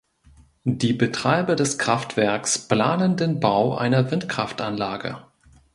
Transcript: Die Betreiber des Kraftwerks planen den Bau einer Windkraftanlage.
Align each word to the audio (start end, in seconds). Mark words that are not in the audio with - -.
Die 0.63 0.93
Betreiber 0.93 1.55
des 1.55 1.77
Kraftwerks 1.77 2.57
planen 2.57 3.17
den 3.17 3.39
Bau 3.39 3.77
einer 3.77 4.09
Windkraftanlage. 4.09 5.19